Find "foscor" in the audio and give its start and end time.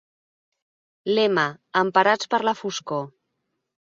2.63-3.05